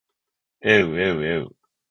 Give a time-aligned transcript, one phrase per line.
[0.61, 1.55] えうえうえう